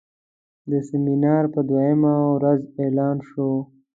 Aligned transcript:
د 0.69 0.71
سیمینار 0.89 1.43
په 1.53 1.59
دوهمه 1.69 2.13
ورځ 2.33 2.61
اعلان 2.83 3.17
شو. 3.29 3.49